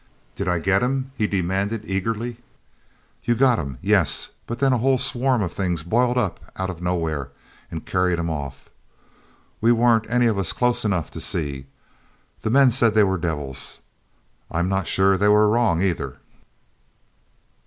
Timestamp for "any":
10.09-10.25